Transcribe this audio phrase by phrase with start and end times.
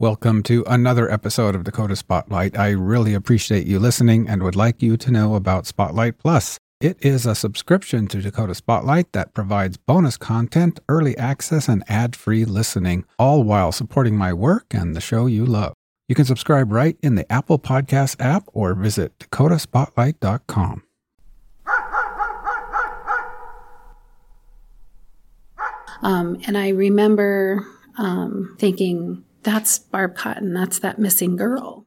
[0.00, 2.58] Welcome to another episode of Dakota Spotlight.
[2.58, 6.56] I really appreciate you listening and would like you to know about Spotlight Plus.
[6.80, 12.16] It is a subscription to Dakota Spotlight that provides bonus content, early access, and ad
[12.16, 15.74] free listening, all while supporting my work and the show you love.
[16.08, 20.82] You can subscribe right in the Apple Podcast app or visit dakotaspotlight.com.
[26.02, 27.66] Um, and I remember
[27.98, 31.86] um, thinking, that's Barb Cotton, that's that missing girl.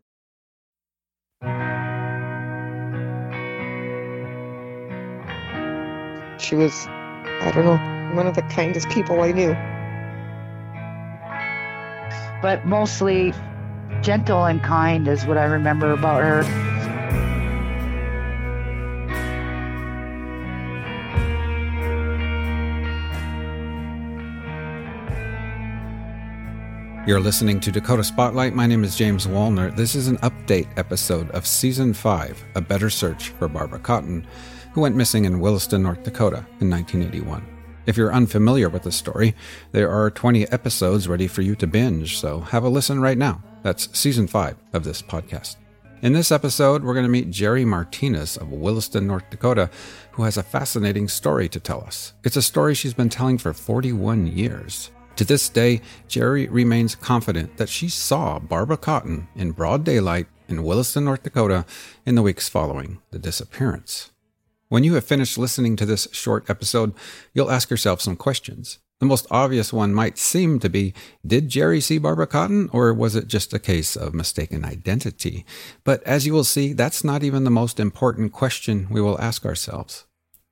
[6.39, 9.53] She was, I don't know, one of the kindest people I knew.
[12.41, 13.33] But mostly
[14.01, 16.72] gentle and kind is what I remember about her.
[27.05, 28.55] You're listening to Dakota Spotlight.
[28.55, 29.71] My name is James Wolner.
[29.71, 34.25] This is an update episode of Season 5 A Better Search for Barbara Cotton,
[34.71, 37.45] who went missing in Williston, North Dakota in 1981.
[37.87, 39.35] If you're unfamiliar with the story,
[39.73, 43.43] there are 20 episodes ready for you to binge, so have a listen right now.
[43.63, 45.57] That's Season 5 of this podcast.
[46.01, 49.69] In this episode, we're going to meet Jeri Martinez of Williston, North Dakota,
[50.13, 52.13] who has a fascinating story to tell us.
[52.23, 54.89] It's a story she's been telling for 41 years.
[55.17, 60.63] To this day, Jeri remains confident that she saw Barbara Cotton in broad daylight in
[60.63, 61.65] Williston, North Dakota
[62.03, 64.11] in the weeks following the disappearance.
[64.69, 66.93] When you have finished listening to this short episode,
[67.31, 68.79] you'll ask yourself some questions.
[68.99, 73.15] The most obvious one might seem to be Did Jeri see Barbara Cotton, or was
[73.15, 75.45] it just a case of mistaken identity?
[75.83, 79.45] But as you will see, that's not even the most important question we will ask
[79.45, 80.05] ourselves.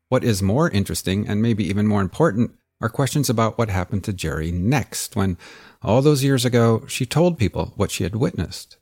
[0.09, 2.51] What is more interesting, and maybe even more important,
[2.81, 5.37] are questions about what happened to Jeri next when,
[5.81, 8.77] all those years ago, she told people what she had witnessed.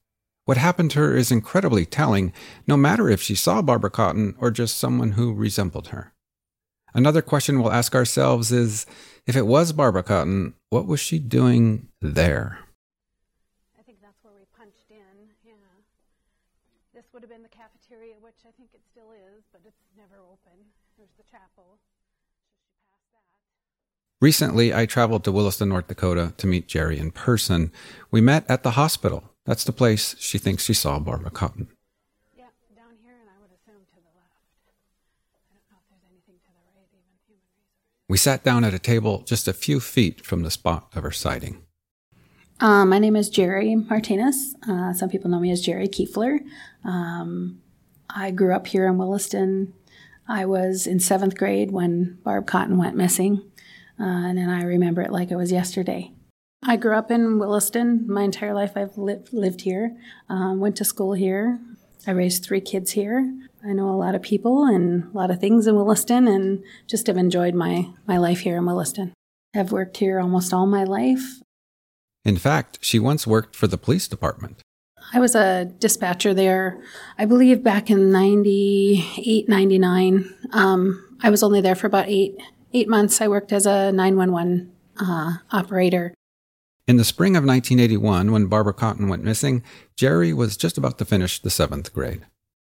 [0.45, 2.33] What happened to her is incredibly telling,
[2.65, 6.13] no matter if she saw Barbara Cotton or just someone who resembled her.
[6.93, 8.87] Another question we'll ask ourselves is
[9.27, 12.59] if it was Barbara Cotton, what was she doing there?
[13.77, 15.53] I think that's where we punched in, yeah.
[16.95, 20.17] This would have been the cafeteria, which I think it still is, but it's never
[20.23, 20.65] open.
[20.97, 21.77] There's the chapel.
[24.21, 27.71] Recently, I traveled to Williston, North Dakota to meet Jeri in person.
[28.11, 29.23] We met at the hospital.
[29.45, 31.69] That's the place she thinks she saw Barbara Cotton.
[32.35, 34.35] Yeah, down here, and I would assume to the left.
[35.33, 38.09] I don't know if there's anything to the right, even human resources.
[38.09, 41.11] We sat down at a table just a few feet from the spot of her
[41.11, 41.63] sighting.
[42.59, 44.53] Um, my name is Jeri Martinez.
[44.67, 46.39] Uh, some people know me as Jeri Kueffler.
[46.83, 47.61] Um,
[48.09, 49.73] I grew up here in Williston.
[50.27, 53.48] I was in seventh grade when Barb Cotton went missing.
[53.99, 56.13] Uh, and then I remember it like it was yesterday.
[56.63, 58.05] I grew up in Williston.
[58.07, 59.95] My entire life I've li- lived here,
[60.29, 61.59] um, went to school here.
[62.07, 63.33] I raised three kids here.
[63.65, 67.07] I know a lot of people and a lot of things in Williston and just
[67.07, 69.13] have enjoyed my, my life here in Williston.
[69.55, 71.41] I've worked here almost all my life.
[72.23, 74.61] In fact, she once worked for the police department.
[75.13, 76.81] I was a dispatcher there,
[77.17, 80.35] I believe back in 98, 99.
[80.51, 82.37] Um, I was only there for about eight,
[82.73, 86.13] eight months, I worked as a 911 uh, operator.
[86.87, 89.63] In the spring of 1981, when Barbara Cotton went missing,
[89.95, 92.25] Jeri was just about to finish the seventh grade.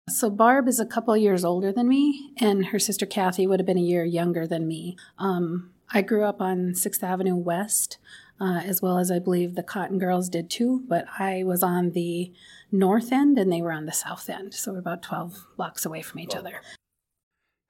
[0.10, 3.66] So, Barb is a couple years older than me, and her sister Kathy would have
[3.66, 4.98] been a year younger than me.
[5.18, 7.98] Um, I grew up on 6th Avenue West,
[8.40, 11.92] uh, as well as I believe the Cotton Girls did too, but I was on
[11.92, 12.32] the
[12.72, 14.54] north end and they were on the south end.
[14.54, 16.62] So, we're about 12 blocks away from each other.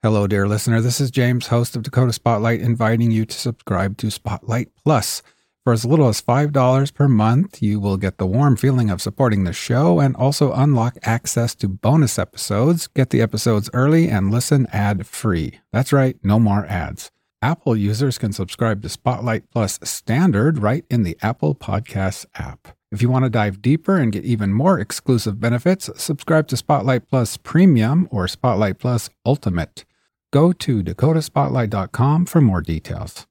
[0.04, 0.80] Hello, dear listener.
[0.80, 5.22] This is James, host of Dakota Spotlight, inviting you to subscribe to Spotlight Plus.
[5.62, 9.44] For as little as $5 per month, you will get the warm feeling of supporting
[9.44, 14.66] the show and also unlock access to bonus episodes, get the episodes early, and listen
[14.72, 15.60] ad free.
[15.70, 17.12] That's right, no more ads.
[17.40, 22.76] Apple users can subscribe to Spotlight Plus Standard right in the Apple Podcasts app.
[22.90, 27.06] If you want to dive deeper and get even more exclusive benefits, subscribe to Spotlight
[27.08, 29.84] Plus Premium or Spotlight Plus Ultimate.
[30.32, 33.26] Go to dakotaspotlight.com for more details.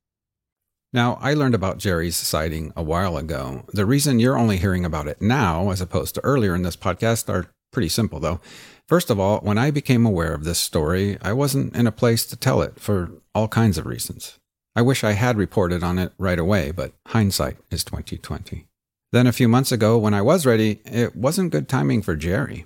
[0.93, 3.63] Now, I learned about Jeri's sighting a while ago.
[3.73, 7.27] The reason you're only hearing about it now, as opposed to earlier in this podcast,
[7.27, 8.39] are pretty simple, though.
[8.87, 12.23] First of all, when I became aware of this story, I wasn't in a place
[12.27, 14.37] to tell it for all kinds of reasons.
[14.75, 18.67] I wish I had reported on it right away, but hindsight is 2020.
[19.11, 22.65] Then a few months ago, when I was ready, it wasn't good timing for Jeri.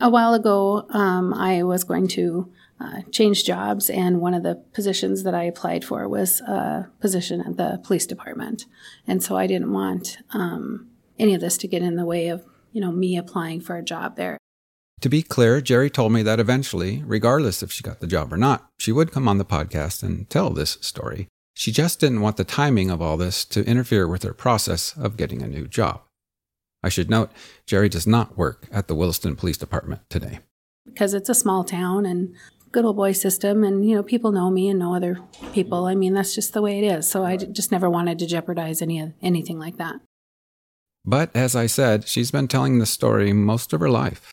[0.00, 2.50] A while ago, um, I was going to
[2.80, 7.40] uh, changed jobs, and one of the positions that I applied for was a position
[7.42, 8.64] at the police department.
[9.06, 10.88] And so I didn't want um,
[11.18, 13.82] any of this to get in the way of, you know, me applying for a
[13.82, 14.38] job there.
[15.02, 18.36] To be clear, Jeri told me that eventually, regardless if she got the job or
[18.36, 21.28] not, she would come on the podcast and tell this story.
[21.54, 25.16] She just didn't want the timing of all this to interfere with her process of
[25.16, 26.02] getting a new job.
[26.82, 27.30] I should note,
[27.66, 30.40] Jeri does not work at the Williston Police Department today.
[30.86, 32.34] Because it's a small town and
[32.72, 35.18] good old boy system, and you know people know me and know other
[35.52, 35.86] people.
[35.86, 37.10] I mean that's just the way it is.
[37.10, 40.00] So I just never wanted to jeopardize any anything like that.
[41.04, 44.30] But as I said, she's been telling this story most of her life.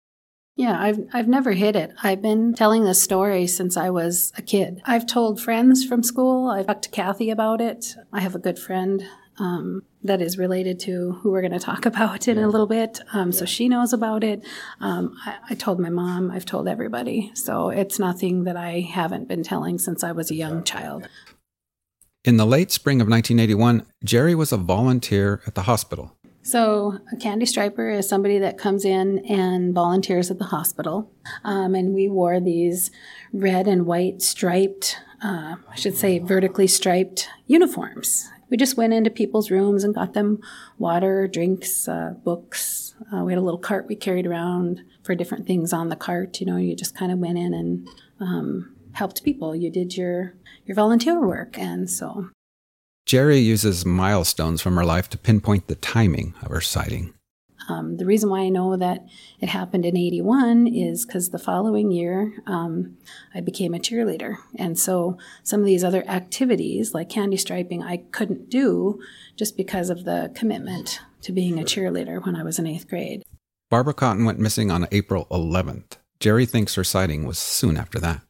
[0.56, 1.94] Yeah, I've I've never hid it.
[2.01, 4.81] I've been telling this story since I was a kid.
[4.86, 6.50] I've told friends from school.
[6.50, 7.95] I've talked to Kathy about it.
[8.12, 9.06] I have a good friend
[9.39, 13.00] um, that is related to who we're going to talk about in a little bit.
[13.13, 14.44] Um, so she knows about it.
[14.80, 17.31] Um, I, I, told my mom, I've told everybody.
[17.36, 21.07] So it's nothing that I haven't been telling since I was a young child.
[22.24, 26.13] In the late spring of 1981, Jeri was a volunteer at the hospital.
[26.42, 31.12] So, a candy striper is somebody that comes in and volunteers at the hospital.
[31.44, 32.89] Um, and we wore these
[33.34, 39.09] red and white striped, uh, I should say vertically striped uniforms we just went into
[39.09, 40.39] people's rooms and got them
[40.77, 42.95] water, drinks, uh, books.
[43.13, 46.39] Uh, we had a little cart we carried around for different things on the cart.
[46.39, 47.88] You know, you just kind of went in and
[48.19, 49.55] um, helped people.
[49.55, 50.33] You did your
[50.65, 52.29] your volunteer work, and so.
[53.07, 57.13] Jeri uses milestones from her life to pinpoint the timing of her sighting.
[57.67, 59.05] Um, the reason why I know that
[59.39, 62.97] it happened in 81 is because the following year um,
[63.33, 64.37] I became a cheerleader.
[64.55, 69.01] And so some of these other activities, like candy striping, I couldn't do
[69.35, 73.23] just because of the commitment to being a cheerleader when I was in eighth grade.
[73.69, 75.97] Barbara Cotton went missing on April 11th.
[76.19, 78.21] Jeri thinks her sighting was soon after that.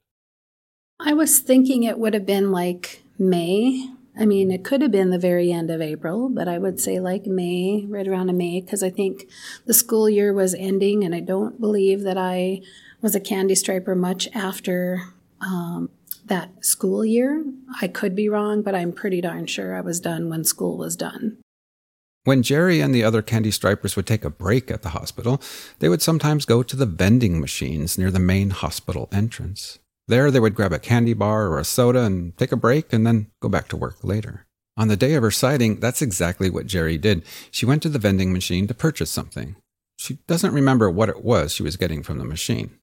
[0.99, 3.87] I was thinking it would have been like May
[4.19, 6.99] I mean, it could have been the very end of April, but I would say
[6.99, 9.29] like May, right around May, because I think
[9.65, 12.61] the school year was ending, and I don't believe that I
[13.01, 15.89] was a candy striper much after um,
[16.25, 17.45] that school year.
[17.79, 20.95] I could be wrong, but I'm pretty darn sure I was done when school was
[20.95, 21.37] done.
[22.23, 25.41] When Jeri and the other candy stripers would take a break at the hospital,
[25.79, 29.79] they would sometimes go to the vending machines near the main hospital entrance.
[30.07, 33.05] There, they would grab a candy bar or a soda and take a break and
[33.05, 34.45] then go back to work later.
[34.77, 37.23] On the day of her sighting, that's exactly what Jeri did.
[37.51, 39.55] She went to the vending machine to purchase something.
[39.97, 42.77] She doesn't remember what it was she was getting from the machine.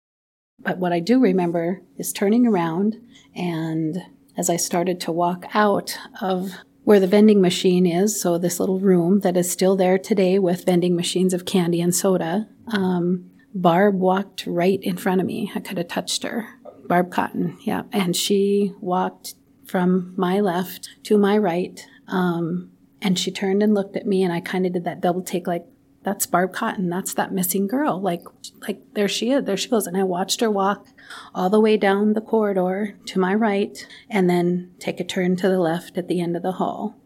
[0.59, 3.00] But what I do remember is turning around,
[3.35, 3.99] and
[4.37, 8.81] as I started to walk out of where the vending machine is, so this little
[8.81, 13.99] room that is still there today with vending machines of candy and soda, um, Barb
[14.00, 15.50] walked right in front of me.
[15.55, 16.49] I could have touched her.
[16.86, 17.82] Barb Cotton, yeah.
[17.92, 19.34] And she walked
[19.66, 21.86] from my left to my right.
[22.08, 22.70] Um,
[23.00, 25.46] and she turned and looked at me, and I kind of did that double take,
[25.46, 25.66] like,
[26.02, 26.90] that's Barb Cotton.
[26.90, 27.98] That's that missing girl.
[27.98, 28.25] Like,
[28.69, 29.44] like there she is.
[29.44, 29.86] There she goes.
[29.86, 30.86] And I watched her walk
[31.34, 35.48] all the way down the corridor to my right, and then take a turn to
[35.48, 36.96] the left at the end of the hall.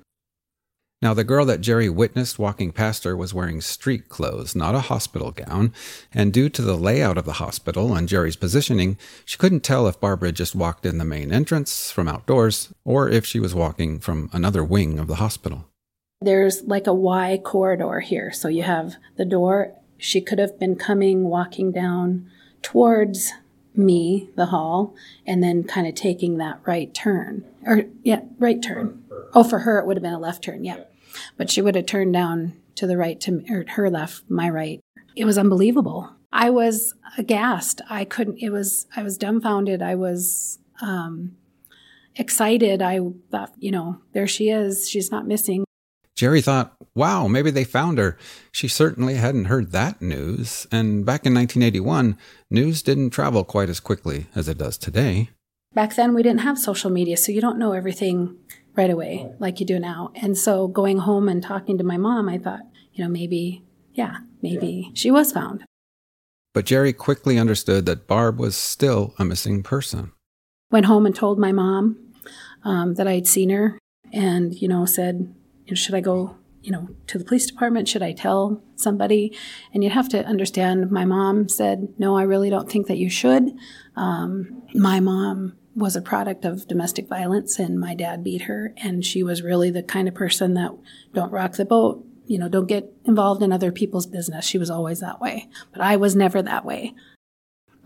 [1.00, 4.80] Now, the girl that Jeri witnessed walking past her was wearing street clothes, not a
[4.80, 5.72] hospital gown,
[6.12, 10.00] and due to the layout of the hospital and Jeri's positioning, she couldn't tell if
[10.00, 14.28] Barbara just walked in the main entrance from outdoors or if she was walking from
[14.32, 15.66] another wing of the hospital.
[16.20, 18.32] There's like a Y corridor here.
[18.32, 19.74] So you have the door.
[19.98, 22.28] She could have been coming, walking down
[22.60, 23.32] towards
[23.72, 27.44] me, the hall, and then kind of taking that right turn.
[27.64, 29.04] Or, yeah, right turn.
[29.34, 30.84] Oh, for her, it would have been a left turn, yeah.
[31.36, 34.80] But she would have turned down to the right to or her left, my right.
[35.16, 36.10] It was unbelievable.
[36.32, 37.80] I was aghast.
[37.88, 38.38] I couldn't.
[38.38, 38.86] It was.
[38.94, 39.82] I was dumbfounded.
[39.82, 41.36] I was um,
[42.14, 42.82] excited.
[42.82, 44.88] I thought, you know, there she is.
[44.88, 45.64] She's not missing.
[46.16, 48.18] Jeri thought, wow, maybe they found her.
[48.50, 50.66] She certainly hadn't heard that news.
[50.72, 52.18] And back in 1981,
[52.50, 55.30] news didn't travel quite as quickly as it does today.
[55.74, 58.36] Back then, we didn't have social media, so you don't know everything
[58.78, 60.12] right away like you do now.
[60.14, 62.60] And so going home and talking to my mom, I thought,
[62.94, 64.90] you know, maybe, yeah, maybe yeah.
[64.94, 65.64] she was found.
[66.54, 70.12] But Jeri quickly understood that Barb was still a missing person.
[70.70, 71.98] Went home and told my mom
[72.64, 73.78] um, that I'd seen her
[74.12, 75.34] and, you know, said,
[75.66, 77.88] you know, should I go, you know, to the police department?
[77.88, 79.36] Should I tell somebody?
[79.74, 83.10] And you'd have to understand, my mom said, no, I really don't think that you
[83.10, 83.50] should.
[83.96, 89.04] Um, my mom was a product of domestic violence and my dad beat her and
[89.04, 90.72] she was really the kind of person that
[91.14, 94.70] don't rock the boat you know don't get involved in other people's business she was
[94.70, 96.94] always that way but i was never that way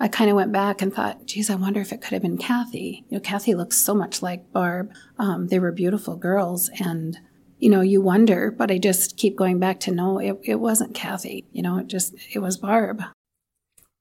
[0.00, 2.38] i kind of went back and thought geez i wonder if it could have been
[2.38, 7.18] kathy you know kathy looks so much like barb um, they were beautiful girls and
[7.62, 10.96] you know, you wonder, but I just keep going back to no, it, it wasn't
[10.96, 11.46] Kathy.
[11.52, 13.00] You know, it just, it was Barb.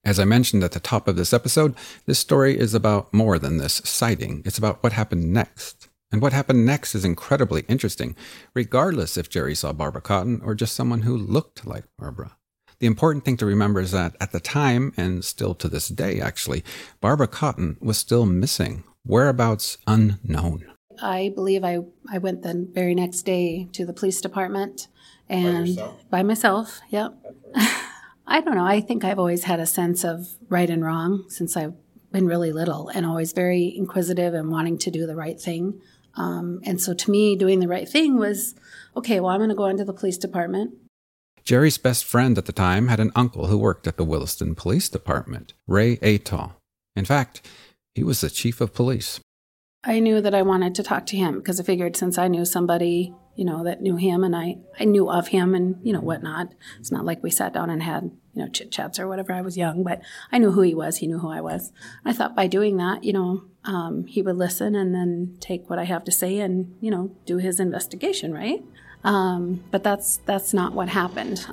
[0.03, 1.75] As I mentioned at the top of this episode,
[2.07, 4.41] this story is about more than this sighting.
[4.45, 5.89] It's about what happened next.
[6.11, 8.15] And what happened next is incredibly interesting,
[8.55, 12.35] regardless if Jeri saw Barbara Cotton or just someone who looked like Barbara.
[12.79, 16.19] The important thing to remember is that at the time, and still to this day
[16.19, 16.63] actually,
[16.99, 20.65] Barbara Cotton was still missing, whereabouts unknown.
[20.99, 21.77] I believe I,
[22.11, 24.87] I went the very next day to the police department
[25.29, 27.13] and by, by myself, yep.
[28.31, 28.65] I don't know.
[28.65, 31.73] I think I've always had a sense of right and wrong since I've
[32.13, 35.81] been really little and always very inquisitive and wanting to do the right thing.
[36.15, 38.55] Um, and so to me, doing the right thing was
[38.95, 40.73] okay, well, I'm going to go into the police department.
[41.43, 44.87] Jeri's best friend at the time had an uncle who worked at the Williston Police
[44.87, 46.53] Department, Ray Atoll.
[46.95, 47.45] In fact,
[47.95, 49.19] he was the chief of police.
[49.83, 52.45] I knew that I wanted to talk to him because I figured since I knew
[52.45, 56.01] somebody, you know, that knew him and I, I knew of him and, you know,
[56.01, 56.53] whatnot.
[56.79, 59.33] It's not like we sat down and had, you know, chit chats or whatever.
[59.33, 60.97] I was young, but I knew who he was.
[60.97, 61.71] He knew who I was.
[62.05, 65.79] I thought by doing that, you know, um, he would listen and then take what
[65.79, 68.63] I have to say and, you know, do his investigation, right?
[69.03, 71.43] Um, but that's that's not what happened.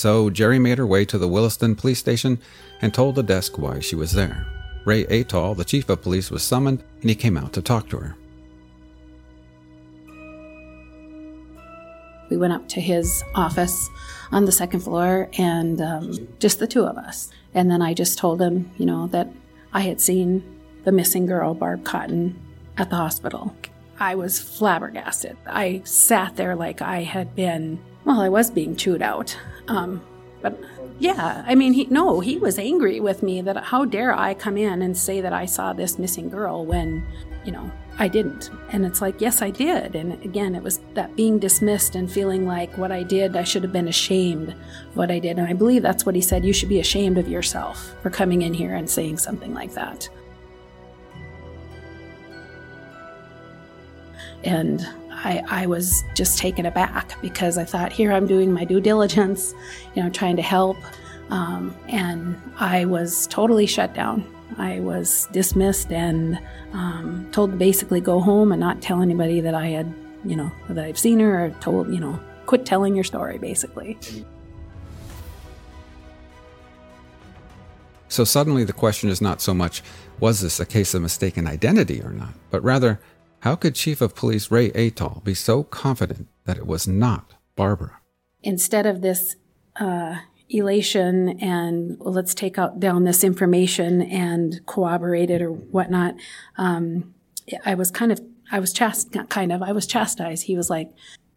[0.00, 2.38] So Jeri made her way to the Williston police station
[2.80, 4.46] and told the desk why she was there.
[4.86, 7.98] Ray Atoll, the chief of police, was summoned and he came out to talk to
[7.98, 8.16] her.
[12.30, 13.90] We went up to his office
[14.32, 17.28] on the second floor and um, just the two of us.
[17.52, 19.28] And then I just told him, you know, that
[19.74, 20.42] I had seen
[20.84, 22.40] the missing girl, Barb Cotton,
[22.78, 23.54] at the hospital.
[23.98, 25.36] I was flabbergasted.
[25.46, 27.78] I sat there like I had been,
[28.10, 29.38] well, I was being chewed out.
[29.68, 30.04] Um,
[30.42, 30.58] but
[30.98, 34.56] yeah, I mean, he, no, he was angry with me that how dare I come
[34.56, 37.06] in and say that I saw this missing girl when,
[37.44, 38.50] you know, I didn't.
[38.72, 39.94] And it's like, yes, I did.
[39.94, 43.62] And again, it was that being dismissed and feeling like what I did, I should
[43.62, 45.38] have been ashamed of what I did.
[45.38, 46.44] And I believe that's what he said.
[46.44, 50.08] You should be ashamed of yourself for coming in here and saying something like that.
[54.42, 54.84] And
[55.22, 59.54] I, I was just taken aback because I thought, here I'm doing my due diligence,
[59.94, 60.76] you know, trying to help.
[61.30, 64.26] Um, and I was totally shut down.
[64.58, 66.38] I was dismissed and
[66.72, 70.50] um, told to basically go home and not tell anybody that I had, you know,
[70.68, 73.98] that I've seen her or told, you know, quit telling your story, basically.
[78.08, 79.82] So suddenly the question is not so much,
[80.18, 83.00] was this a case of mistaken identity or not, but rather,
[83.40, 88.00] how could Chief of Police Ray Atoll be so confident that it was not Barbara?
[88.42, 89.36] Instead of this
[89.76, 90.16] uh,
[90.48, 96.14] elation and well, let's take out down this information and corroborate it or whatnot,
[96.56, 97.14] um,
[97.64, 98.20] I was kind of
[98.52, 100.44] I was chast kind of I was chastised.
[100.44, 100.90] He was like,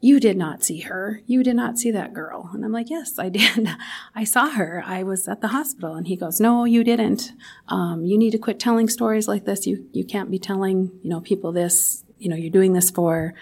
[0.04, 1.22] "You did not see her.
[1.26, 3.70] You did not see that girl." And I'm like, "Yes, I did.
[4.16, 4.84] I saw her.
[4.86, 7.32] I was at the hospital." And he goes, "No, you didn't.
[7.70, 9.66] Um, you need to quit telling stories like this.
[9.66, 12.04] You you can't be telling you know people this.
[12.18, 13.34] You know, you're doing this for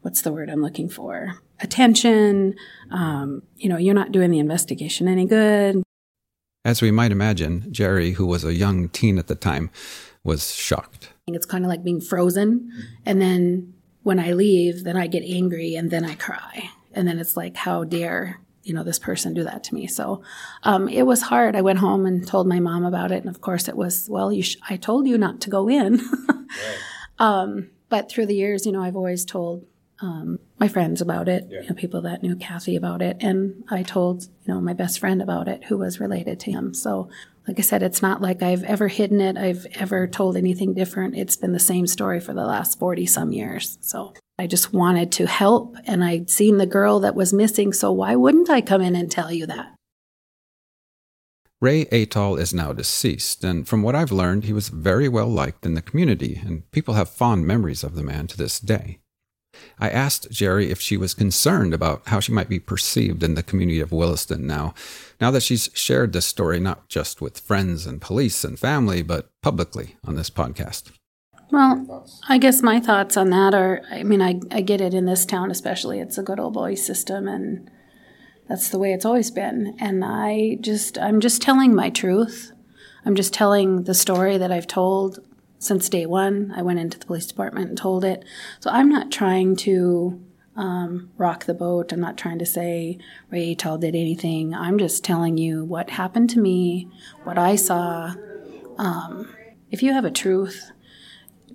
[0.00, 2.54] what's the word I'm looking for." attention.
[2.90, 5.82] Um, you know, you're not doing the investigation any good.
[6.64, 9.70] As we might imagine, Jeri, who was a young teen at the time,
[10.22, 11.12] was shocked.
[11.26, 12.70] It's kind of like being frozen.
[13.04, 16.70] And then when I leave, then I get angry and then I cry.
[16.92, 19.86] And then it's like, how dare, you know, this person do that to me?
[19.86, 20.22] So
[20.62, 21.56] um, it was hard.
[21.56, 23.24] I went home and told my mom about it.
[23.24, 25.98] And of course, it was, well, you sh- I told you not to go in.
[26.28, 26.46] right.
[27.18, 29.66] um, but through the years, you know, I've always told
[30.02, 31.62] um, my friends about it, yeah.
[31.62, 34.98] you know, people that knew Kathy about it, and I told you know my best
[34.98, 36.74] friend about it, who was related to him.
[36.74, 37.08] So,
[37.48, 39.38] like I said, it's not like I've ever hidden it.
[39.38, 41.16] I've ever told anything different.
[41.16, 43.78] It's been the same story for the last forty some years.
[43.80, 44.12] So.
[44.38, 48.16] I just wanted to help, and I'd seen the girl that was missing, so why
[48.16, 49.74] wouldn't I come in and tell you that?
[51.60, 55.64] Ray Atoll is now deceased, and from what I've learned, he was very well liked
[55.64, 58.98] in the community, and people have fond memories of the man to this day.
[59.78, 63.42] I asked Jeri if she was concerned about how she might be perceived in the
[63.42, 64.74] community of Williston now,
[65.20, 69.30] now that she's shared this story not just with friends and police and family, but
[69.42, 70.90] publicly on this podcast.
[71.50, 75.04] Well, I guess my thoughts on that are I mean, I, I get it in
[75.04, 76.00] this town, especially.
[76.00, 77.70] It's a good old boy system, and
[78.48, 79.76] that's the way it's always been.
[79.78, 82.52] And I just, I'm just telling my truth.
[83.04, 85.18] I'm just telling the story that I've told
[85.62, 86.52] since day one.
[86.54, 88.24] I went into the police department and told it.
[88.60, 90.20] So I'm not trying to
[90.56, 91.92] um, rock the boat.
[91.92, 92.98] I'm not trying to say
[93.30, 94.54] Ray Atoll did anything.
[94.54, 96.88] I'm just telling you what happened to me,
[97.24, 98.14] what I saw,
[98.78, 99.34] Um,
[99.70, 100.70] if you have a truth,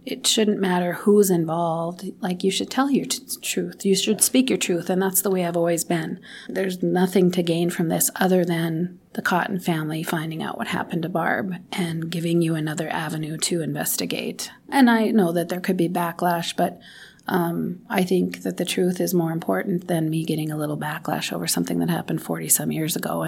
[0.05, 2.11] it shouldn't matter who's involved.
[2.21, 3.85] Like, you should tell your t- truth.
[3.85, 4.89] You should speak your truth.
[4.89, 6.19] And that's the way I've always been.
[6.47, 11.01] There's nothing to gain from this other than the Cotton family finding out what happened
[11.01, 14.51] to Barb and giving you another avenue to investigate.
[14.69, 16.79] And I know that there could be backlash, but
[17.27, 21.33] um, I think that the truth is more important than me getting a little backlash
[21.33, 23.25] over something that happened 40 some years ago.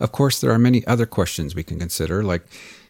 [0.00, 2.46] Of course, there are many other questions we can consider, like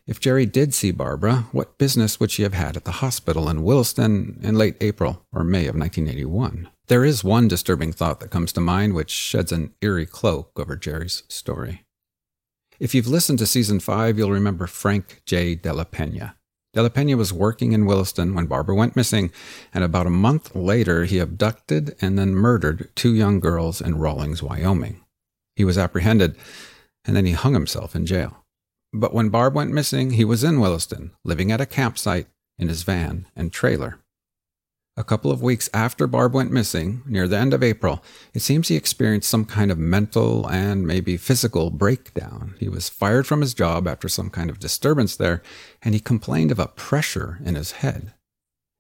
[0.07, 3.65] if Jeri did see Barbara, what business would she have had at the hospital in
[3.65, 6.69] Williston in late April or May of 1981?
[6.89, 10.75] There is one disturbing thought that comes to mind which sheds an eerie cloak over
[10.75, 11.85] Jeri's story.
[12.81, 15.55] If you've listened to season 5, you'll remember Frank J.
[15.55, 16.37] De La Pena.
[16.73, 19.31] De La Pena was working in Williston when Barbara went missing,
[19.75, 24.43] and about a month later, he abducted and then murdered two young girls in Rawlins,
[24.43, 25.05] Wyoming.
[25.57, 26.37] He was apprehended,
[27.05, 28.47] and then he hung himself in jail.
[28.95, 32.29] But when Barb went missing, he was in Williston, living at a campsite
[32.59, 33.99] in his van and trailer.
[34.99, 38.03] A couple of weeks after Barb went missing, near the end of April,
[38.35, 42.57] it seems he experienced some kind of mental and maybe physical breakdown.
[42.59, 45.41] He was fired from his job after some kind of disturbance there,
[45.83, 48.13] and he complained of a pressure in his head.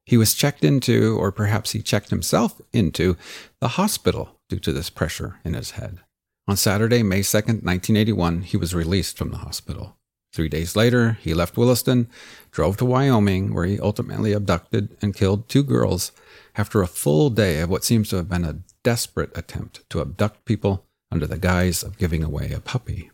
[0.06, 3.16] He was checked into, or perhaps he checked himself into,
[3.60, 6.00] the hospital due to this pressure in his head.
[6.48, 9.97] On Saturday, May 2nd, 1981, he was released from the hospital.
[10.32, 12.08] Three days later, he left Williston,
[12.50, 16.12] drove to Wyoming, where he ultimately abducted and killed two girls
[16.54, 20.44] after a full day of what seems to have been a desperate attempt to abduct
[20.44, 23.10] people under the guise of giving away a puppy.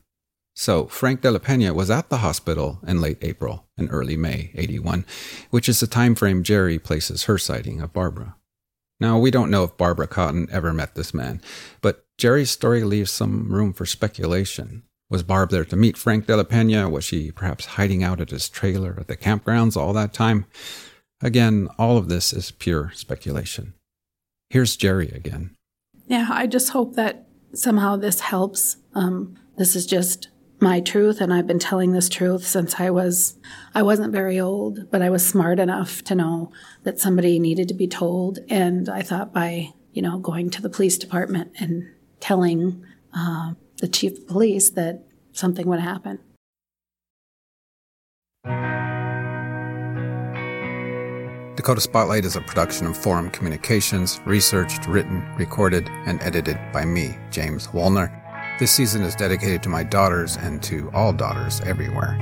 [0.57, 4.53] So, Frank de la Pena was at the hospital in late April and early May
[4.55, 5.05] 81,
[5.51, 8.37] which is the time frame Jeri places her sighting of Barbara.
[9.01, 11.41] Now, we don't know if Barbara Cotton ever met this man,
[11.81, 14.85] but Jeri's story leaves some room for speculation.
[15.11, 16.89] Was Barb there to meet Frank de la Pena?
[16.89, 20.47] Was she perhaps hiding out at his trailer at the campgrounds all that time?
[21.21, 23.75] Again, all of this is pure speculation.
[24.51, 25.55] Here's Jeri again.
[26.07, 28.77] Yeah, I just hope that somehow this helps.
[28.95, 30.29] Um, this is just
[30.61, 33.37] my truth and I've been telling this truth since I was
[33.75, 36.53] I wasn't very old, but I was smart enough to know
[36.85, 40.71] that somebody needed to be told and I thought by, you know, going to the
[40.71, 41.91] police department and
[42.21, 46.19] telling uh, the chief of police that something would happen.
[51.55, 57.15] Dakota Spotlight is a production of Forum Communications, researched, written, recorded, and edited by me,
[57.31, 58.11] James Wolner.
[58.59, 62.17] This season is dedicated to my daughters and to all daughters everywhere.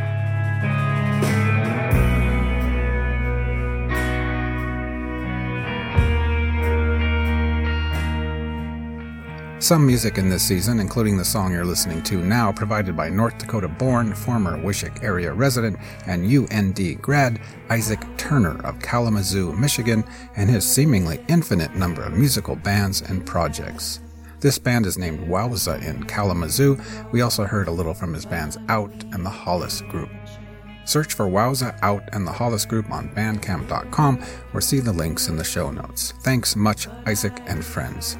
[9.63, 13.39] Some music in this season, including the song you're listening to now, provided by North
[13.39, 20.03] Dakota born, former Wishek area resident, and UND grad Isaac Turner of Kalamazoo, Michigan,
[20.35, 24.01] and his seemingly infinite number of musical bands and projects.
[24.41, 26.77] This band is named Wowza in Kalamazoo.
[27.13, 30.11] We also heard a little from his bands Out and the Hollis Group.
[30.87, 35.37] Search for Wowza Out and the Hollis Group on Bandcamp.com or see the links in
[35.37, 36.15] the show notes.
[36.25, 38.19] Thanks much, Isaac and friends.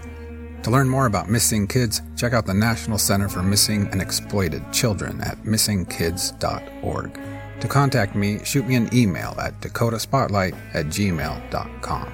[0.63, 4.63] To learn more about missing kids, check out the National Center for Missing and Exploited
[4.73, 7.21] Children at missingkids.org.
[7.61, 12.13] To contact me, shoot me an email at dakotaspotlight at gmail.com.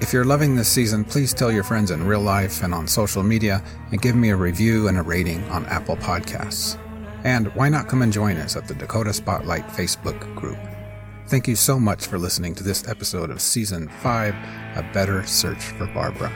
[0.00, 3.22] If you're loving this season, please tell your friends in real life and on social
[3.22, 6.76] media and give me a review and a rating on Apple Podcasts.
[7.24, 10.58] And why not come and join us at the Dakota Spotlight Facebook group?
[11.28, 14.34] Thank you so much for listening to this episode of Season 5
[14.76, 16.32] A Better Search for Barbara.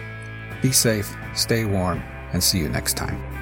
[0.62, 3.41] Be safe, stay warm, and see you next time.